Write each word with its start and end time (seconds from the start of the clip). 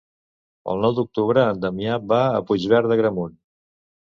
El 0.73 0.81
nou 0.85 0.95
d'octubre 0.99 1.43
en 1.49 1.61
Damià 1.65 1.99
va 2.13 2.23
a 2.39 2.41
Puigverd 2.49 2.91
d'Agramunt. 2.93 3.37